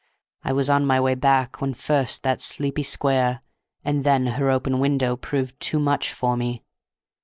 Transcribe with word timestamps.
I 0.43 0.51
was 0.51 0.67
on 0.67 0.83
my 0.87 0.99
way 0.99 1.13
back 1.13 1.61
when 1.61 1.75
first 1.75 2.23
that 2.23 2.41
sleepy 2.41 2.81
square, 2.81 3.41
and 3.85 4.03
then 4.03 4.25
her 4.25 4.49
open 4.49 4.79
window, 4.79 5.15
proved 5.15 5.59
too 5.59 5.77
much 5.77 6.11
for 6.11 6.35
me. 6.35 6.63